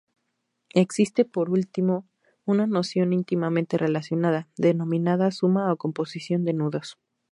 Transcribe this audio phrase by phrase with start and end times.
[0.73, 2.07] Existe por último
[2.45, 6.97] una noción íntimamente relacionada, denominada suma o composición de nudos.